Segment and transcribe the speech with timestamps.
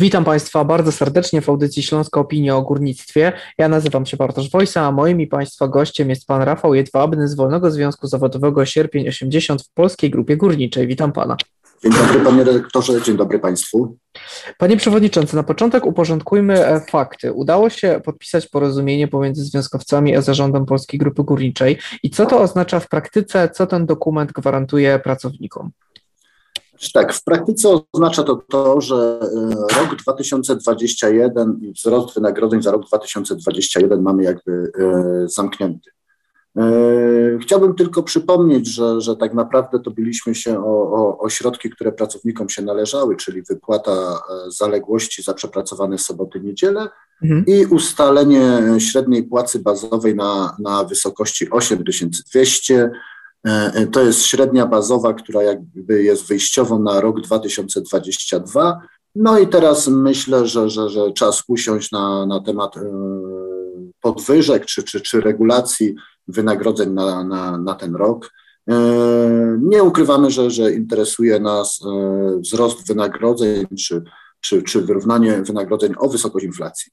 [0.00, 3.32] Witam Państwa bardzo serdecznie w audycji Śląska Opinia o Górnictwie.
[3.58, 7.34] Ja nazywam się Bartosz Wojsa, a moim i Państwa gościem jest Pan Rafał Jedwabny z
[7.34, 10.86] Wolnego Związku Zawodowego Sierpień 80 w Polskiej Grupie Górniczej.
[10.86, 11.36] Witam Pana.
[11.82, 13.96] Dzień dobry Panie Redaktorze, dzień dobry Państwu.
[14.58, 17.32] Panie Przewodniczący, na początek uporządkujmy e, fakty.
[17.32, 21.78] Udało się podpisać porozumienie pomiędzy związkowcami a zarządem Polskiej Grupy Górniczej.
[22.02, 25.70] I co to oznacza w praktyce, co ten dokument gwarantuje pracownikom?
[26.92, 29.20] Tak, w praktyce oznacza to to, że
[29.76, 35.90] e, rok 2021 i wzrost wynagrodzeń za rok 2021 mamy jakby e, zamknięty.
[36.56, 36.62] E,
[37.42, 41.92] chciałbym tylko przypomnieć, że, że tak naprawdę to biliśmy się o, o, o środki, które
[41.92, 46.88] pracownikom się należały, czyli wypłata zaległości za przepracowane soboty, niedzielę
[47.22, 47.44] mhm.
[47.46, 52.90] i ustalenie średniej płacy bazowej na, na wysokości 8200 E, e,
[53.92, 58.80] to jest średnia bazowa, która jakby jest wyjściową na rok 2022.
[59.14, 62.80] No i teraz myślę, że, że, że czas usiąść na, na temat e,
[64.00, 65.94] podwyżek czy, czy, czy regulacji
[66.28, 68.30] wynagrodzeń na, na, na ten rok.
[69.58, 71.80] Nie ukrywamy, że, że interesuje nas
[72.38, 74.02] wzrost wynagrodzeń czy,
[74.40, 76.92] czy, czy wyrównanie wynagrodzeń o wysokość inflacji.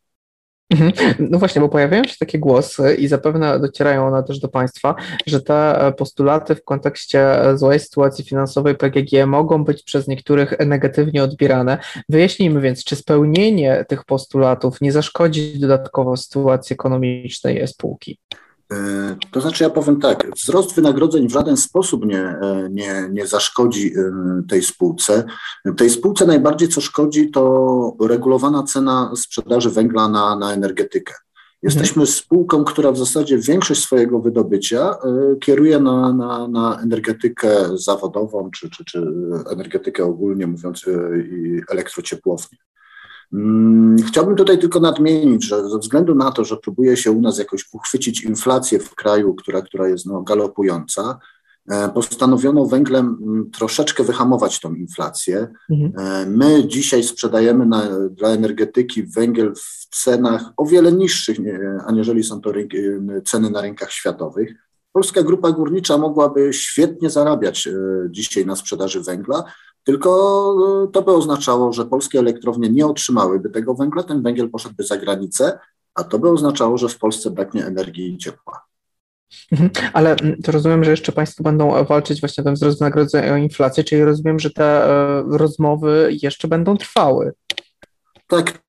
[0.70, 0.92] Mhm.
[1.20, 4.96] No właśnie, bo pojawiają się takie głosy i zapewne docierają one też do Państwa,
[5.28, 10.54] że te e, postulaty w kontekście e, złej sytuacji finansowej PGG mogą być przez niektórych
[10.66, 11.78] negatywnie odbierane.
[12.10, 18.20] Wyjaśnijmy więc, czy spełnienie tych postulatów nie zaszkodzi dodatkowo sytuacji ekonomicznej spółki?
[18.74, 23.28] E, to znaczy, ja powiem tak, wzrost wynagrodzeń w żaden sposób nie, e, nie, nie
[23.28, 24.12] zaszkodzi e,
[24.50, 25.24] tej spółce.
[25.78, 31.14] Tej spółce najbardziej co szkodzi, to regulowana cena sprzedaży węgla na, na energetykę.
[31.64, 32.08] Jesteśmy mhm.
[32.08, 34.96] spółką, która w zasadzie większość swojego wydobycia
[35.42, 39.08] kieruje na, na, na energetykę zawodową, czy, czy, czy
[39.52, 40.86] energetykę ogólnie mówiąc,
[41.32, 42.67] i elektrociepłownię.
[43.34, 47.38] Mm, chciałbym tutaj tylko nadmienić, że ze względu na to, że próbuje się u nas
[47.38, 51.20] jakoś uchwycić inflację w kraju, która, która jest no, galopująca,
[51.70, 55.48] e, postanowiono węglem mm, troszeczkę wyhamować tą inflację.
[55.72, 55.92] Mhm.
[55.98, 61.38] E, my dzisiaj sprzedajemy na, dla energetyki węgiel w cenach o wiele niższych,
[61.86, 62.78] aniżeli są to rynki,
[63.26, 64.68] ceny na rynkach światowych.
[64.98, 67.72] Polska Grupa Górnicza mogłaby świetnie zarabiać e,
[68.10, 69.44] dzisiaj na sprzedaży węgla,
[69.88, 70.10] tylko
[70.84, 74.98] e, to by oznaczało, że polskie elektrownie nie otrzymałyby tego węgla, ten węgiel poszedłby za
[74.98, 75.60] granicę,
[75.96, 78.66] a to by oznaczało, że w Polsce braknie energii i ciepła.
[79.52, 79.70] Mhm.
[79.94, 83.84] Ale mm, to rozumiem, że jeszcze Państwo będą walczyć właśnie ten wzrost wynagrodzeń o inflację,
[83.84, 87.34] czyli rozumiem, że te e, rozmowy jeszcze będą trwały.
[88.28, 88.60] Tak,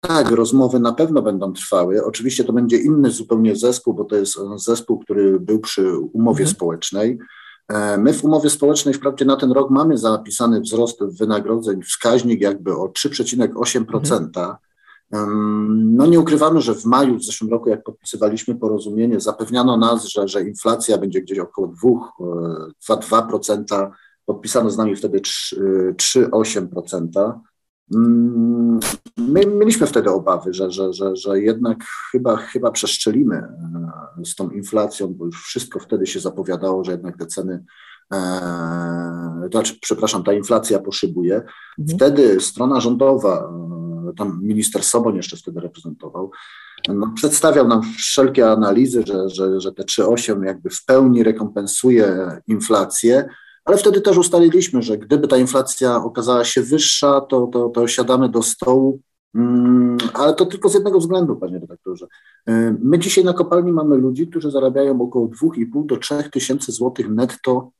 [0.00, 2.04] tak, rozmowy na pewno będą trwały.
[2.04, 6.56] Oczywiście to będzie inny zupełnie zespół, bo to jest zespół, który był przy umowie mhm.
[6.56, 7.18] społecznej.
[7.68, 12.76] E, my w umowie społecznej wprawdzie na ten rok mamy zapisany wzrost wynagrodzeń, wskaźnik jakby
[12.76, 14.54] o 3,8%.
[15.12, 15.96] Mhm.
[15.96, 20.28] No nie ukrywamy, że w maju w zeszłym roku, jak podpisywaliśmy porozumienie, zapewniano nas, że,
[20.28, 21.72] że inflacja będzie gdzieś około
[22.88, 23.74] 2%, 2%.
[23.74, 23.90] E,
[24.26, 27.32] Podpisano z nami wtedy 3,8%.
[27.94, 28.80] Mm,
[29.18, 34.50] my mieliśmy wtedy obawy, że, że, że, że jednak chyba, chyba przeszczelimy e, z tą
[34.50, 37.64] inflacją, bo już wszystko wtedy się zapowiadało, że jednak te ceny,
[38.12, 41.34] e, znaczy, przepraszam, ta inflacja poszybuje.
[41.34, 41.98] Mhm.
[41.98, 43.52] Wtedy strona rządowa,
[44.08, 46.30] e, tam minister Soboń jeszcze wtedy reprezentował,
[46.88, 53.28] no, przedstawiał nam wszelkie analizy, że, że, że te 3,8 jakby w pełni rekompensuje inflację,
[53.64, 58.28] ale wtedy też ustaliliśmy, że gdyby ta inflacja okazała się wyższa, to, to, to siadamy
[58.28, 59.00] do stołu,
[59.34, 62.06] mm, ale to tylko z jednego względu, panie redaktorze.
[62.48, 67.08] Y, my dzisiaj na kopalni mamy ludzi, którzy zarabiają około 2,5 do 3 tysięcy złotych
[67.08, 67.70] netto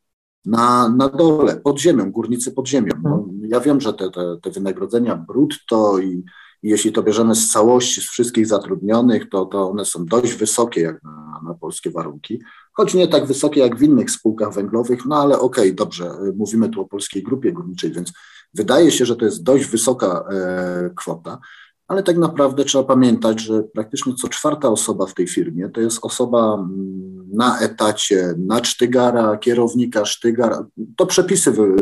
[0.45, 2.93] na, na dole, pod ziemią, górnicy pod ziemią.
[3.03, 3.41] No, mhm.
[3.45, 6.25] ja wiem, że te, te, te wynagrodzenia brutto i,
[6.63, 10.81] i jeśli to bierzemy z całości, z wszystkich zatrudnionych, to, to one są dość wysokie
[10.81, 12.41] jak na, na polskie warunki
[12.73, 16.69] choć nie tak wysokie jak w innych spółkach węglowych, no ale okej, okay, dobrze, mówimy
[16.69, 18.13] tu o polskiej grupie górniczej, więc
[18.55, 21.39] wydaje się, że to jest dość wysoka e, kwota,
[21.89, 25.99] ale tak naprawdę trzeba pamiętać, że praktycznie co czwarta osoba w tej firmie to jest
[26.03, 30.65] osoba mm, na etacie, na sztygara, kierownika sztygar.
[30.97, 31.77] To przepisy wy,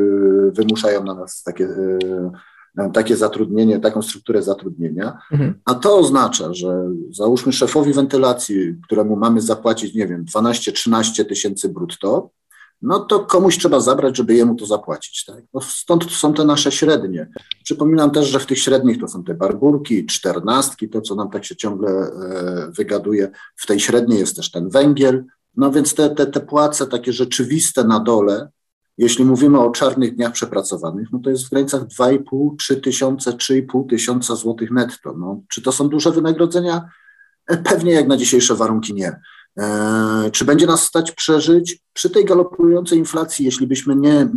[0.52, 2.30] wymuszają na nas takie e,
[2.92, 5.54] takie zatrudnienie, taką strukturę zatrudnienia, mhm.
[5.64, 12.30] a to oznacza, że załóżmy szefowi wentylacji, któremu mamy zapłacić, nie wiem, 12-13 tysięcy brutto,
[12.82, 15.24] no to komuś trzeba zabrać, żeby jemu to zapłacić.
[15.24, 15.44] Tak?
[15.54, 17.28] No stąd są te nasze średnie.
[17.64, 21.44] Przypominam też, że w tych średnich to są te barburki, czternastki, to co nam tak
[21.44, 23.30] się ciągle e, wygaduje.
[23.56, 25.24] W tej średniej jest też ten węgiel.
[25.56, 28.48] No więc te, te, te płace takie rzeczywiste na dole,
[29.00, 33.88] jeśli mówimy o czarnych dniach przepracowanych, no to jest w granicach 2,5, 3 tysiące, 3,5
[33.88, 35.14] tysiąca złotych netto.
[35.18, 36.88] No, czy to są duże wynagrodzenia?
[37.46, 39.20] E, pewnie jak na dzisiejsze warunki nie.
[39.58, 44.28] E, czy będzie nas stać przeżyć przy tej galopującej inflacji, jeśli byśmy nie,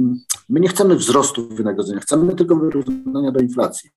[0.49, 3.89] my nie chcemy wzrostu wynagrodzenia, chcemy tylko wyrównania do inflacji.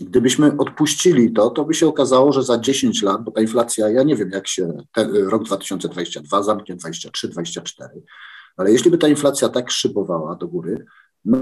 [0.00, 4.02] Gdybyśmy odpuścili to, to by się okazało, że za 10 lat, bo ta inflacja, ja
[4.02, 4.82] nie wiem, jak się
[5.14, 7.90] rok 2022 zamknie, 23, 24,
[8.58, 10.86] ale jeśli by ta inflacja tak szybowała do góry,
[11.24, 11.38] no,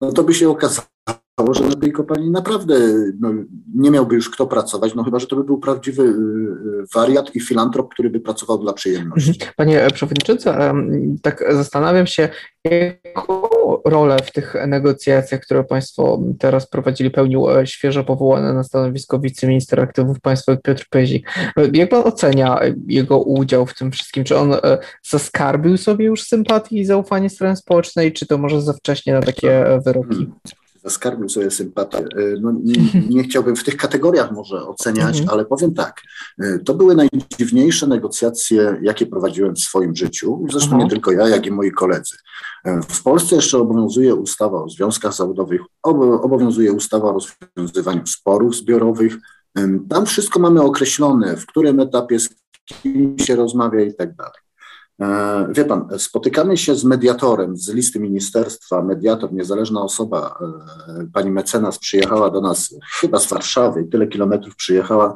[0.00, 0.88] no to by się okazało,
[1.50, 2.74] że na tej kopalni naprawdę
[3.20, 3.30] no,
[3.74, 7.36] nie miałby już kto pracować, no chyba, że to by był prawdziwy y, y, wariat
[7.36, 9.30] i filantrop, który by pracował dla przyjemności.
[9.30, 9.52] Mhm.
[9.56, 10.50] Panie Przewodniczący,
[11.22, 12.28] tak zastanawiam się,
[12.64, 13.48] jaką
[13.84, 19.80] rolę w tych negocjacjach, które Państwo teraz prowadzili, pełnił e, świeżo powołany na stanowisko wiceminister
[19.80, 21.28] aktywów państwowych Piotr Pyzik.
[21.72, 24.24] Jak Pan ocenia jego udział w tym wszystkim?
[24.24, 24.78] Czy on e,
[25.10, 29.80] zaskarbił sobie już sympatii i zaufanie strony społecznej, czy to może za wcześnie na takie
[29.84, 30.30] wyroki?
[30.84, 31.98] Zaskarbił sobie sympatię.
[31.98, 32.06] E,
[32.40, 32.74] no, nie,
[33.10, 35.28] nie, chciałbym w tych kategoriach może oceniać, mhm.
[35.28, 36.02] ale powiem tak,
[36.38, 40.84] e, to były najdziwniejsze negocjacje, jakie prowadziłem w swoim życiu, zresztą mhm.
[40.84, 42.16] nie tylko ja, jak i moi koledzy.
[42.64, 47.18] E, w Polsce jeszcze obowiązuje ustawa o związkach zawodowych, obowiązuje ustawa o
[47.56, 49.16] rozwiązywaniu sporów zbiorowych.
[49.88, 52.28] Tam wszystko mamy określone, w którym etapie z
[52.64, 54.47] kim się rozmawia i tak dalej.
[55.00, 58.82] E, wie pan, spotykamy się z mediatorem z listy ministerstwa.
[58.82, 60.38] Mediator, niezależna osoba,
[60.88, 65.14] e, pani mecenas przyjechała do nas chyba z Warszawy, tyle kilometrów przyjechała,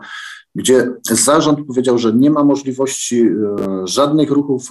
[0.54, 3.32] gdzie zarząd powiedział, że nie ma możliwości e,
[3.84, 4.70] żadnych ruchów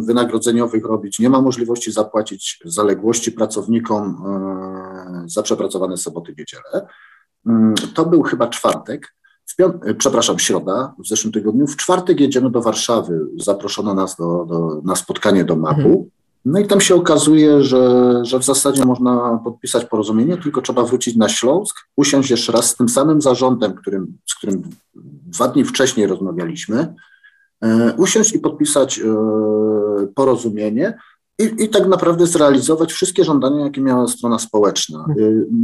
[0.00, 4.24] wynagrodzeniowych robić, nie ma możliwości zapłacić zaległości pracownikom
[5.26, 6.86] za przepracowane soboty, niedziele.
[7.94, 9.17] To był chyba czwartek.
[9.58, 11.66] E, przepraszam, środa w zeszłym tygodniu.
[11.66, 13.20] W czwartek jedziemy do Warszawy.
[13.36, 15.80] Zaproszono nas do, do na spotkanie do MAP-u.
[15.80, 16.04] Mhm.
[16.44, 21.16] No i tam się okazuje, że, że w zasadzie można podpisać porozumienie, tylko trzeba wrócić
[21.16, 24.62] na Śląsk, usiąść jeszcze raz z tym samym zarządem, którym, z którym
[25.26, 26.94] dwa dni wcześniej rozmawialiśmy,
[27.60, 29.04] e, usiąść i podpisać e,
[30.14, 30.98] porozumienie
[31.38, 35.06] i, i tak naprawdę zrealizować wszystkie żądania, jakie miała strona społeczna.
[35.08, 35.14] E,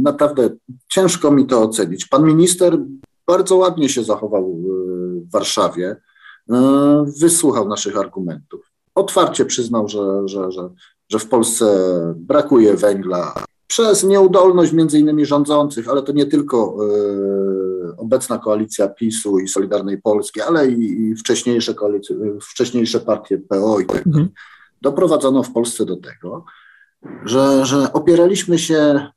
[0.03, 0.49] naprawdę
[0.91, 2.05] ciężko mi to ocenić.
[2.05, 2.77] Pan minister
[3.27, 4.55] bardzo ładnie się zachował e,
[5.19, 5.95] w Warszawie,
[6.51, 8.71] e, wysłuchał naszych argumentów.
[8.95, 10.69] Otwarcie przyznał, że, że, że,
[11.09, 11.65] że w Polsce
[12.15, 13.33] brakuje węgla
[13.67, 20.01] przez nieudolność między innymi rządzących, ale to nie tylko y, obecna koalicja PiSu i Solidarnej
[20.01, 24.27] Polski, ale i, i wcześniejsze, koalicje, wcześniejsze partie PO i tak dalej.
[24.81, 26.45] Doprowadzono w Polsce do tego,
[27.25, 29.07] że, że opieraliśmy się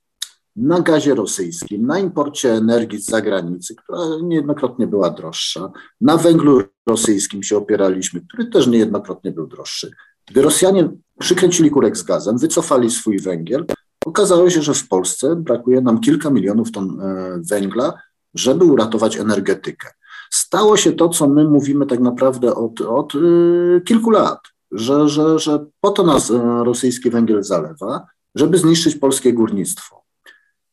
[0.58, 5.70] na gazie rosyjskim, na imporcie energii z zagranicy, która niejednokrotnie była droższa,
[6.00, 9.90] na węglu rosyjskim się opieraliśmy, który też niejednokrotnie był droższy.
[10.26, 13.66] Gdy Rosjanie przykręcili kurek z gazem, wycofali swój węgiel,
[14.06, 17.92] okazało się, że w Polsce brakuje nam kilka milionów ton e, węgla,
[18.34, 19.88] żeby uratować energetykę.
[20.30, 24.38] Stało się to, co my mówimy tak naprawdę od, od yy, kilku lat,
[24.72, 30.07] że, że, że po to nas e, rosyjski węgiel zalewa, żeby zniszczyć polskie górnictwo.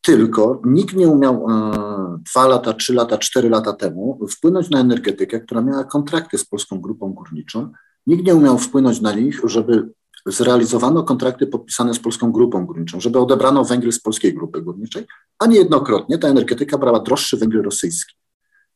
[0.05, 5.39] Tylko nikt nie umiał e, dwa lata, trzy lata, cztery lata temu wpłynąć na energetykę,
[5.39, 7.71] która miała kontrakty z Polską Grupą Górniczą.
[8.07, 9.89] Nikt nie umiał wpłynąć na nich, żeby
[10.25, 15.05] zrealizowano kontrakty podpisane z Polską Grupą Górniczą, żeby odebrano węgiel z Polskiej Grupy Górniczej,
[15.39, 18.15] a niejednokrotnie ta energetyka brała droższy węgiel rosyjski.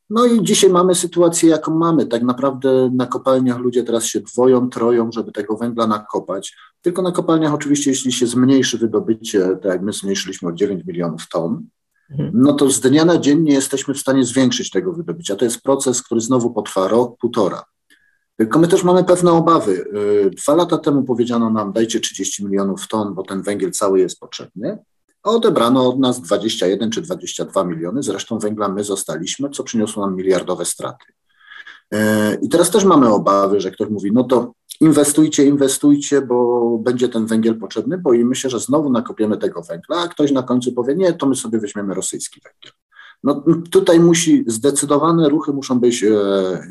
[0.10, 2.06] No i dzisiaj mamy sytuację, jaką mamy.
[2.06, 6.56] Tak naprawdę na kopalniach ludzie teraz się dwoją, troją, żeby tego węgla nakopać.
[6.82, 11.30] Tylko na kopalniach oczywiście, jeśli się zmniejszy wydobycie, tak jak my zmniejszyliśmy o 9 milionów
[11.30, 11.68] ton,
[12.12, 12.32] mhm.
[12.34, 15.36] no to z dnia na dzień nie jesteśmy w stanie zwiększyć tego wydobycia.
[15.36, 17.64] To jest proces, który znowu potrwa rok, półtora.
[18.38, 19.86] Tylko my też mamy pewne obawy.
[20.26, 24.20] Y, dwa lata temu powiedziano nam, dajcie 30 milionów ton, bo ten węgiel cały jest
[24.20, 24.78] potrzebny
[25.30, 28.04] odebrano od nas 21 czy 22 miliony.
[28.04, 31.06] Zresztą węgla my zostaliśmy, co przyniosło nam miliardowe straty.
[31.94, 37.10] E, I teraz też mamy obawy, że ktoś mówi, no to inwestujcie, inwestujcie, bo będzie
[37.10, 37.98] ten węgiel potrzebny.
[37.98, 41.36] Boimy się, że znowu nakopiemy tego węgla, a ktoś na końcu powie, nie, to my
[41.36, 42.79] sobie weźmiemy rosyjski węgiel.
[43.24, 46.64] No, tutaj musi, zdecydowane ruchy muszą być e, e,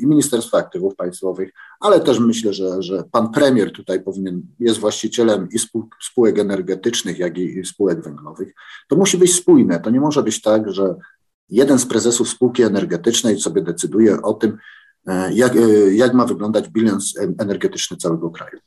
[0.00, 1.50] i Ministerstwa Aktywów Państwowych,
[1.80, 5.58] ale też myślę, że, że pan premier tutaj powinien, jest właścicielem i
[6.02, 8.54] spółek energetycznych, jak i spółek węglowych.
[8.88, 9.80] To musi być spójne.
[9.80, 10.94] To nie może być tak, że
[11.48, 14.58] jeden z prezesów spółki energetycznej sobie decyduje o tym,
[15.06, 15.52] e, jak,
[15.90, 18.58] jak ma wyglądać bilans energetyczny całego kraju.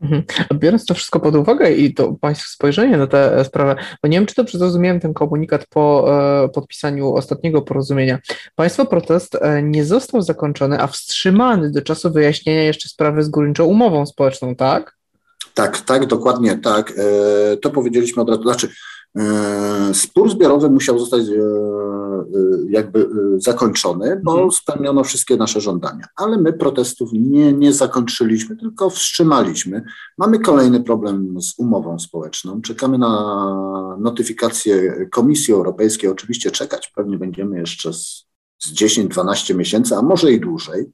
[0.00, 0.22] Mhm.
[0.54, 4.26] Biorąc to wszystko pod uwagę i to Państwa spojrzenie na tę sprawę, bo nie wiem,
[4.26, 6.06] czy dobrze zrozumiałem ten komunikat po
[6.44, 8.18] e, podpisaniu ostatniego porozumienia.
[8.54, 13.64] Państwa protest e, nie został zakończony, a wstrzymany do czasu wyjaśnienia jeszcze sprawy z górniczą
[13.64, 14.96] umową społeczną, tak?
[15.54, 16.92] Tak, tak, dokładnie tak.
[16.96, 18.42] E, to powiedzieliśmy od razu.
[18.42, 18.68] Znaczy,
[19.18, 19.22] e,
[19.94, 21.32] spór zbiorowy musiał zostać e,
[22.68, 24.52] jakby zakończony, bo mhm.
[24.52, 26.04] spełniono wszystkie nasze żądania.
[26.16, 29.82] Ale my protestów nie, nie zakończyliśmy, tylko wstrzymaliśmy.
[30.18, 32.60] Mamy kolejny problem z umową społeczną.
[32.60, 36.10] Czekamy na notyfikację Komisji Europejskiej.
[36.10, 38.26] Oczywiście czekać pewnie będziemy jeszcze z,
[38.58, 40.92] z 10-12 miesięcy, a może i dłużej.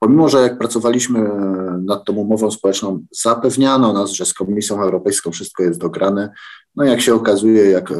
[0.00, 1.30] Pomimo, że jak pracowaliśmy
[1.84, 6.30] nad tą umową społeczną, zapewniano nas, że z Komisją Europejską wszystko jest dograne.
[6.76, 7.94] No jak się okazuje, jak e,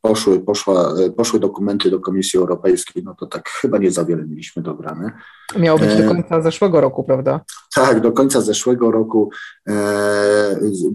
[0.00, 4.24] poszły, poszła, e, poszły dokumenty do Komisji Europejskiej, no to tak chyba nie za wiele
[4.26, 5.12] mieliśmy dograne.
[5.58, 7.40] Miało być do e, końca zeszłego roku, prawda?
[7.74, 9.30] Tak, do końca zeszłego roku.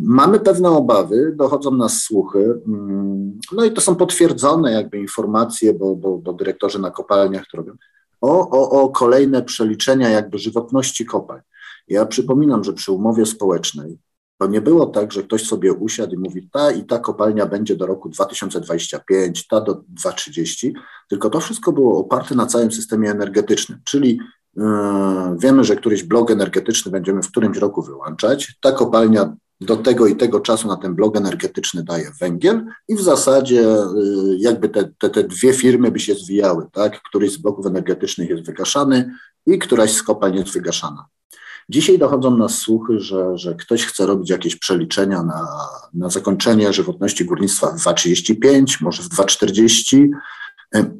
[0.02, 5.96] Mamy pewne obawy, dochodzą nas słuchy, mm, no i to są potwierdzone jakby informacje, bo,
[5.96, 7.74] bo, bo dyrektorzy na kopalniach to robią,
[8.22, 11.42] o, o, o kolejne przeliczenia jakby żywotności kopalń.
[11.88, 14.00] Ja przypominam, że przy umowie społecznej
[14.38, 17.76] to nie było tak, że ktoś sobie usiadł i mówi, ta i ta kopalnia będzie
[17.76, 20.74] do roku 2025, ta do 2030,
[21.10, 24.20] tylko to wszystko było oparte na całym systemie energetycznym, czyli
[24.56, 24.64] yy,
[25.38, 30.16] wiemy, że któryś blok energetyczny będziemy w którymś roku wyłączać, ta kopalnia do tego i
[30.16, 35.10] tego czasu na ten blok energetyczny daje węgiel i w zasadzie y, jakby te, te,
[35.10, 37.02] te dwie firmy by się zwijały, tak?
[37.02, 39.12] Któryś z bloków energetycznych jest wygaszany
[39.46, 41.06] i któraś z kopalń jest wygaszana.
[41.70, 45.48] Dzisiaj dochodzą nas słuchy, że, że ktoś chce robić jakieś przeliczenia na,
[45.94, 50.10] na zakończenie żywotności górnictwa w 2,35, może w 2,40.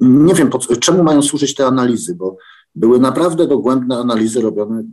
[0.02, 2.38] Nie wiem, po, czemu mają służyć te analizy, bo
[2.76, 4.84] były naprawdę dogłębne analizy robione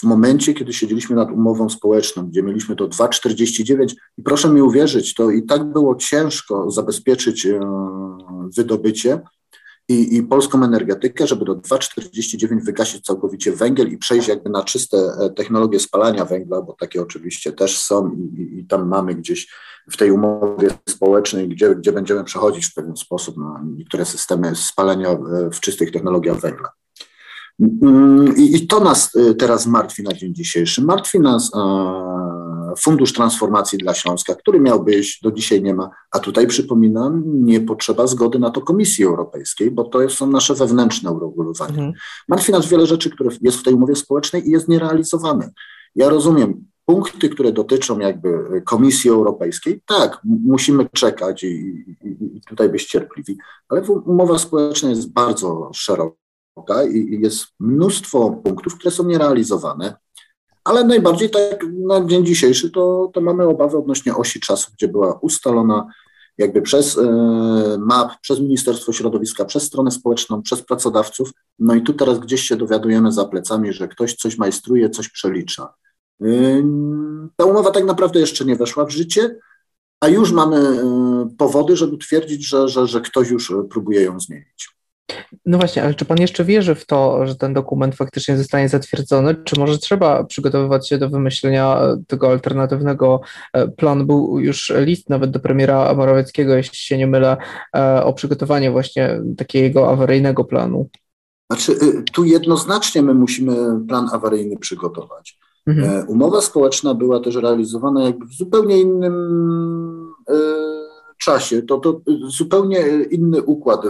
[0.00, 5.14] w momencie, kiedy siedzieliśmy nad umową społeczną, gdzie mieliśmy to 2,49 i proszę mi uwierzyć,
[5.14, 7.60] to i tak było ciężko zabezpieczyć e,
[8.56, 9.20] wydobycie
[9.88, 14.96] i, i polską energetykę, żeby do 2,49 wygasić całkowicie węgiel i przejść jakby na czyste
[14.96, 19.48] e, technologie spalania węgla, bo takie oczywiście też są i, i, i tam mamy gdzieś
[19.90, 25.08] w tej umowie społecznej, gdzie, gdzie będziemy przechodzić w pewien sposób na niektóre systemy spalania
[25.10, 26.68] e, w czystych technologiach węgla.
[27.60, 30.82] Mm, I, to nas y, teraz martwi na dzień dzisiejszy.
[30.82, 31.50] Martwi nas
[32.78, 37.60] Fundusz Transformacji dla Śląska, który miał być, do dzisiaj nie ma, a tutaj przypominam, nie
[37.60, 41.70] potrzeba zgody na to Komisji Europejskiej, bo to są nasze wewnętrzne uregulowania.
[41.72, 41.92] Mhm.
[42.28, 45.50] Martwi nas wiele rzeczy, które jest w tej umowie społecznej i jest nierealizowane.
[45.94, 52.68] Ja rozumiem, punkty, które dotyczą jakby Komisji Europejskiej, tak, musimy czekać i, i, i tutaj
[52.68, 56.25] być cierpliwi, ale umowa społeczna jest bardzo szeroka
[56.92, 59.96] i jest mnóstwo punktów, które są nierealizowane,
[60.64, 65.18] ale najbardziej tak na dzień dzisiejszy to, to mamy obawy odnośnie osi czasu, gdzie była
[65.22, 65.88] ustalona
[66.38, 67.02] jakby przez e,
[67.78, 71.30] MAP, przez Ministerstwo Środowiska, przez stronę społeczną, przez pracodawców.
[71.58, 75.74] No i tu teraz gdzieś się dowiadujemy za plecami, że ktoś coś majstruje, coś przelicza.
[76.22, 76.26] E,
[77.36, 79.36] ta umowa tak naprawdę jeszcze nie weszła w życie,
[80.00, 84.75] a już mamy e, powody, żeby twierdzić, że, że, że ktoś już próbuje ją zmienić.
[85.46, 89.34] No właśnie, ale czy pan jeszcze wierzy w to, że ten dokument faktycznie zostanie zatwierdzony,
[89.34, 93.20] czy może trzeba przygotowywać się do wymyślenia tego alternatywnego
[93.52, 94.04] e, planu?
[94.04, 97.36] Był już list nawet do premiera Morawieckiego, jeśli się nie mylę,
[97.76, 100.88] e, o przygotowanie właśnie takiego awaryjnego planu.
[101.50, 103.56] Znaczy, y, tu jednoznacznie my musimy
[103.88, 105.38] plan awaryjny przygotować.
[105.66, 105.90] Mhm.
[105.90, 109.14] E, umowa społeczna była też realizowana jakby w zupełnie innym
[111.18, 111.62] czasie.
[111.62, 113.80] To, to zupełnie inny układ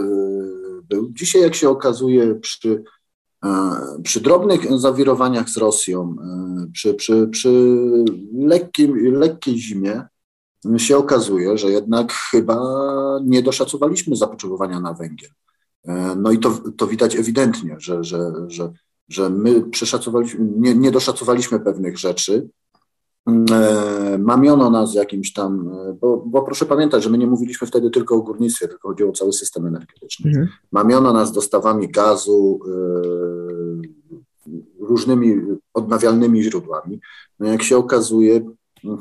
[0.89, 1.11] był.
[1.11, 2.83] Dzisiaj, jak się okazuje, przy,
[3.45, 3.49] e,
[4.03, 7.77] przy drobnych zawirowaniach z Rosją, e, przy, przy, przy
[8.33, 10.03] lekkim, lekkiej zimie,
[10.77, 12.59] się okazuje, że jednak chyba
[13.23, 15.29] nie doszacowaliśmy zapotrzebowania na węgiel.
[15.87, 18.73] E, no i to, to widać ewidentnie, że, że, że,
[19.09, 22.49] że my przeszacowaliśmy, nie, nie doszacowaliśmy pewnych rzeczy,
[24.19, 28.15] mamiono nas jakimś tam, e, bo, bo, proszę pamiętać, że my nie mówiliśmy wtedy tylko
[28.15, 30.29] o górnictwie, tylko chodziło o cały system energetyczny.
[30.29, 30.47] Mhm.
[30.71, 33.97] Mamiono nas dostawami gazu, y,
[34.79, 35.35] różnymi
[35.73, 36.99] odnawialnymi źródłami.
[37.39, 38.51] No jak się okazuje,
[38.83, 38.97] no,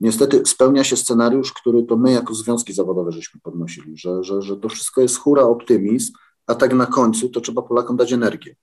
[0.00, 4.56] niestety spełnia się scenariusz, który to my jako związki zawodowe żeśmy podnosili, że, że, że
[4.56, 6.12] to wszystko jest hura optymizm,
[6.46, 8.56] a tak na końcu to trzeba Polakom dać energię.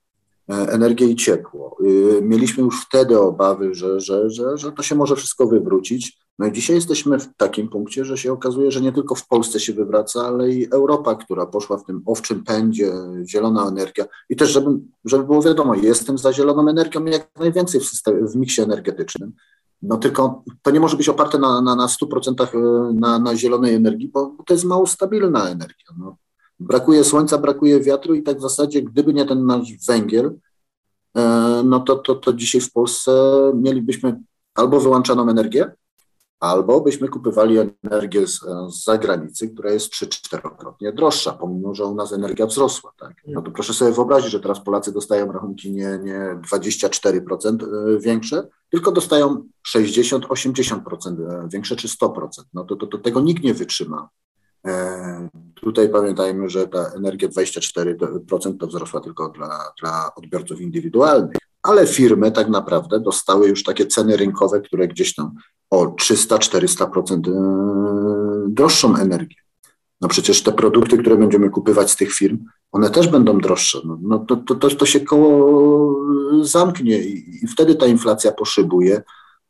[0.49, 1.77] E, energię i ciepło.
[1.81, 6.17] Y, mieliśmy już wtedy obawy, że, że, że, że to się może wszystko wywrócić.
[6.39, 9.59] No i dzisiaj jesteśmy w takim punkcie, że się okazuje, że nie tylko w Polsce
[9.59, 12.93] się wywraca, ale i Europa, która poszła w tym owczym pędzie,
[13.27, 14.05] zielona energia.
[14.29, 14.69] I też, żeby,
[15.05, 19.33] żeby było wiadomo, jestem za zieloną energią jak najwięcej w, systemie, w miksie energetycznym.
[19.81, 23.73] No tylko to nie może być oparte na, na, na 100% e, na, na zielonej
[23.75, 25.93] energii, bo to jest mało stabilna energia.
[25.97, 26.17] No,
[26.59, 30.33] Brakuje słońca, brakuje wiatru i tak w zasadzie, gdyby nie ten nasz węgiel,
[31.17, 33.11] e, no to, to, to dzisiaj w Polsce
[33.55, 34.19] mielibyśmy
[34.55, 35.71] albo wyłączoną energię,
[36.39, 42.13] albo byśmy kupowali energię z, z zagranicy, która jest 3-4-krotnie droższa, pomimo że u nas
[42.13, 42.91] energia wzrosła.
[42.99, 43.13] Tak?
[43.27, 48.47] No to proszę sobie wyobrazić, że teraz Polacy dostają rachunki nie, nie 24% e, większe,
[48.69, 49.43] tylko dostają
[49.75, 52.27] 60-80% e, większe czy 100%.
[52.53, 54.09] No to, to, to tego nikt nie wytrzyma.
[55.61, 62.31] Tutaj pamiętajmy, że ta energia 24% to wzrosła tylko dla, dla odbiorców indywidualnych, ale firmy
[62.31, 65.31] tak naprawdę dostały już takie ceny rynkowe, które gdzieś tam
[65.69, 69.35] o 300-400% e, droższą energię.
[70.01, 72.37] No przecież te produkty, które będziemy kupywać z tych firm,
[72.71, 73.79] one też będą droższe.
[73.85, 75.95] No, no to, to, to, to, się koło
[76.41, 79.01] zamknie i, i wtedy ta inflacja poszybuje.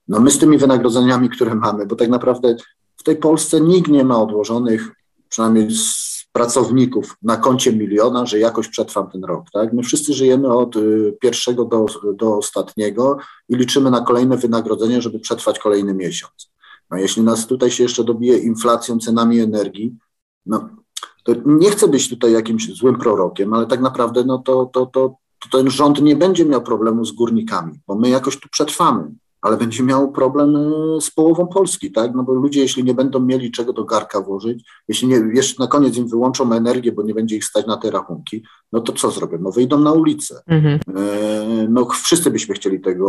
[0.07, 2.55] No my z tymi wynagrodzeniami, które mamy, bo tak naprawdę
[2.97, 4.91] w tej Polsce nikt nie ma odłożonych,
[5.35, 9.45] przynajmniej z pracowników na koncie miliona, że jakoś przetrwam ten rok.
[9.53, 9.73] Tak?
[9.73, 13.17] My wszyscy żyjemy od y, pierwszego do, do ostatniego
[13.49, 16.51] i liczymy na kolejne wynagrodzenie, żeby przetrwać kolejny miesiąc.
[16.91, 19.95] No, jeśli nas tutaj się jeszcze dobije inflacją, cenami energii,
[20.45, 20.69] no,
[21.23, 25.15] to nie chcę być tutaj jakimś złym prorokiem, ale tak naprawdę no, to, to, to,
[25.39, 29.11] to ten rząd nie będzie miał problemu z górnikami, bo my jakoś tu przetrwamy
[29.45, 32.15] ale będzie miał problem y, z połową Polski, tak?
[32.15, 35.67] No bo ludzie, jeśli nie będą mieli czego do garka włożyć, jeśli nie, jeszcze na
[35.67, 39.11] koniec im wyłączą energię, bo nie będzie ich stać na te rachunki, no to co
[39.11, 39.37] zrobią?
[39.41, 40.41] No wyjdą na ulicę.
[40.47, 40.79] Mhm.
[40.95, 43.07] E, no wszyscy byśmy chcieli tego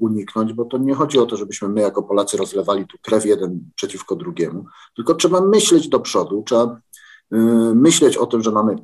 [0.00, 3.60] uniknąć, bo to nie chodzi o to, żebyśmy my jako Polacy rozlewali tu krew jeden
[3.74, 4.64] przeciwko drugiemu,
[4.96, 6.80] tylko trzeba myśleć do przodu, trzeba
[7.34, 7.36] y,
[7.74, 8.76] myśleć o tym, że mamy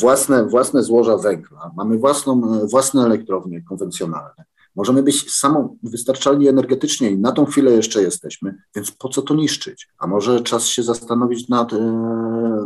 [0.00, 4.44] własne, własne złoża węgla, mamy własną, własne elektrownie konwencjonalne,
[4.76, 9.34] Możemy być samą wystarczalni energetycznie i na tą chwilę jeszcze jesteśmy, więc po co to
[9.34, 9.88] niszczyć?
[9.98, 11.78] A może czas się zastanowić nad, e,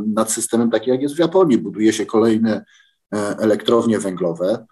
[0.06, 1.58] nad systemem takim, jak jest w Japonii.
[1.58, 2.64] Buduje się kolejne
[3.14, 4.66] e, elektrownie węglowe,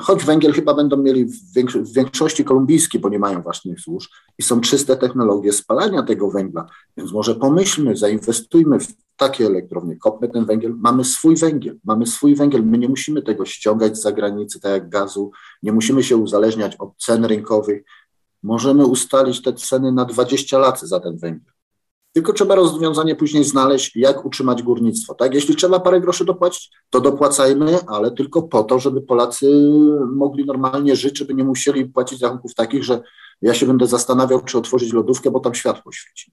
[0.00, 4.60] choć węgiel chyba będą mieli w większości kolumbijski, bo nie mają własnych złóż i są
[4.60, 10.74] czyste technologie spalania tego węgla, więc może pomyślmy, zainwestujmy w takie elektrownie, kopmy ten węgiel,
[10.76, 14.88] mamy swój węgiel, mamy swój węgiel, my nie musimy tego ściągać z zagranicy, tak jak
[14.88, 15.30] gazu,
[15.62, 17.82] nie musimy się uzależniać od cen rynkowych,
[18.42, 21.52] możemy ustalić te ceny na 20 lat za ten węgiel.
[22.12, 25.14] Tylko trzeba rozwiązanie później znaleźć, jak utrzymać górnictwo.
[25.14, 25.34] Tak?
[25.34, 29.70] Jeśli trzeba parę groszy dopłacić, to dopłacajmy, ale tylko po to, żeby Polacy
[30.12, 33.02] mogli normalnie żyć, żeby nie musieli płacić rachunków takich, że
[33.42, 36.32] ja się będę zastanawiał, czy otworzyć lodówkę, bo tam światło świeci.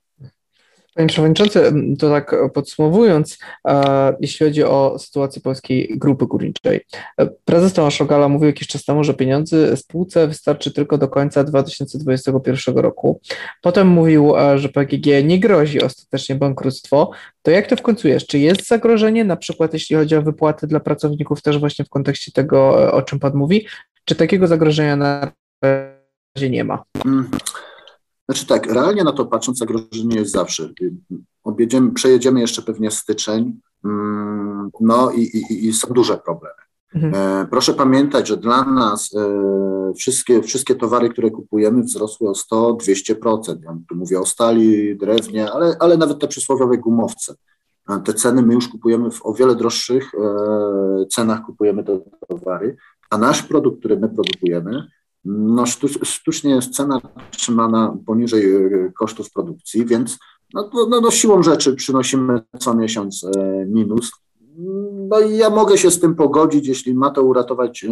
[0.95, 6.85] Panie Przewodniczący, to tak podsumowując, e, jeśli chodzi o sytuację polskiej grupy górniczej.
[7.17, 11.43] E, prezes Tomasz Rogala mówił jakiś czas temu, że pieniądze spółce wystarczy tylko do końca
[11.43, 13.21] 2021 roku.
[13.61, 17.11] Potem mówił, e, że PGG nie grozi ostatecznie bankructwo.
[17.41, 18.27] To jak to w końcu jest?
[18.27, 22.31] Czy jest zagrożenie, na przykład jeśli chodzi o wypłaty dla pracowników, też właśnie w kontekście
[22.31, 23.67] tego, o czym Pan mówi?
[24.05, 25.31] Czy takiego zagrożenia na
[25.63, 26.83] razie nie ma?
[27.05, 27.29] Mm.
[28.29, 30.69] Znaczy tak, realnie na to patrząc, zagrożenie jest zawsze.
[31.43, 36.55] Objedziemy, przejedziemy jeszcze pewnie styczeń, mm, no i, i, i są duże problemy.
[36.95, 37.13] Mhm.
[37.15, 43.57] E, proszę pamiętać, że dla nas e, wszystkie, wszystkie towary, które kupujemy, wzrosły o 100-200%.
[43.63, 47.35] Ja tu mówię o stali, drewnie, ale, ale nawet te przysłowiowe gumowce.
[47.89, 50.11] E, te ceny my już kupujemy w o wiele droższych
[51.11, 52.75] cenach, kupujemy te towary,
[53.09, 54.87] a nasz produkt, który my produkujemy,
[55.29, 55.65] no,
[56.03, 60.17] sztucznie jest cena trzymana poniżej e, kosztów produkcji, więc
[60.53, 64.11] no, no, no, siłą rzeczy przynosimy co miesiąc e, minus.
[65.09, 67.89] No i ja mogę się z tym pogodzić, jeśli ma to uratować, e,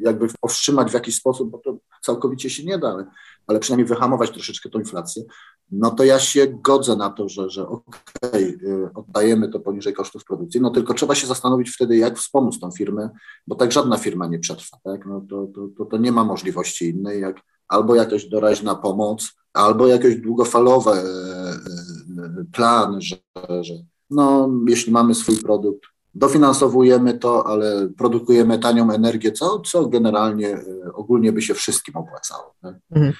[0.00, 3.04] jakby powstrzymać w jakiś sposób, bo to całkowicie się nie da, ale,
[3.46, 5.22] ale przynajmniej wyhamować troszeczkę tą inflację,
[5.70, 10.24] no to ja się godzę na to, że, że okej, okay, oddajemy to poniżej kosztów
[10.24, 13.10] produkcji, no tylko trzeba się zastanowić wtedy, jak wspomóc tą firmę,
[13.46, 15.06] bo tak żadna firma nie przetrwa, tak?
[15.06, 19.86] No to, to, to, to nie ma możliwości innej, jak albo jakaś doraźna pomoc, albo
[19.86, 23.16] jakiś długofalowy e, e, plan, że,
[23.60, 23.74] że
[24.10, 25.82] no, jeśli mamy swój produkt,
[26.18, 32.54] dofinansowujemy to, ale produkujemy tanią energię, co, co generalnie e, ogólnie by się wszystkim opłacało.
[32.90, 33.12] Mhm.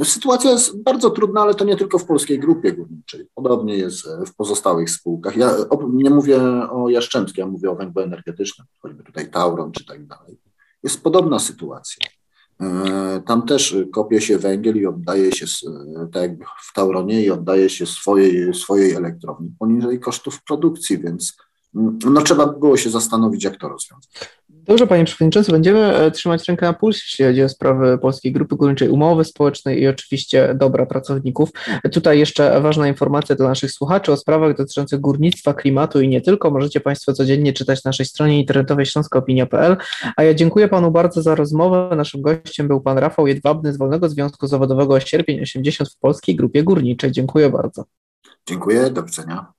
[0.00, 3.28] E, sytuacja jest bardzo trudna, ale to nie tylko w polskiej grupie górniczej.
[3.34, 5.36] Podobnie jest w pozostałych spółkach.
[5.36, 5.50] Ja
[5.92, 10.40] nie mówię o Jaszczębskiej, ja mówię o węglu energetycznym, choćby tutaj Tauron czy tak dalej.
[10.82, 12.06] Jest podobna sytuacja.
[12.60, 15.46] E, tam też kopie się węgiel i oddaje się,
[16.12, 21.36] tak jakby w Tauronie, i oddaje się swojej, swojej elektrowni poniżej kosztów produkcji, więc
[21.74, 24.10] no trzeba by było się zastanowić, jak to rozwiązać.
[24.48, 28.56] Dobrze, panie przewodniczący, będziemy e, trzymać rękę na pulsie, jeśli chodzi o sprawy Polskiej Grupy
[28.56, 31.50] Górniczej, umowy społecznej i oczywiście dobra pracowników.
[31.92, 36.50] Tutaj jeszcze ważna informacja dla naszych słuchaczy o sprawach dotyczących górnictwa, klimatu i nie tylko.
[36.50, 39.76] Możecie Państwo codziennie czytać na naszej stronie internetowej śląskoopinia.pl.
[40.16, 41.96] A ja dziękuję Panu bardzo za rozmowę.
[41.96, 46.62] Naszym gościem był Pan Rafał Jedwabny z Wolnego Związku Zawodowego Sierpień 80 w Polskiej Grupie
[46.62, 47.12] Górniczej.
[47.12, 47.84] Dziękuję bardzo.
[48.46, 49.57] Dziękuję, do widzenia.